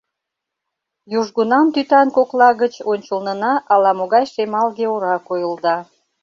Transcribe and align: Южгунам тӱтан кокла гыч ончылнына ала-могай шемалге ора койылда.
Южгунам 1.19 1.67
тӱтан 1.73 2.07
кокла 2.15 2.49
гыч 2.61 2.73
ончылнына 2.91 3.53
ала-могай 3.73 4.25
шемалге 4.33 4.85
ора 4.95 5.15
койылда. 5.27 5.75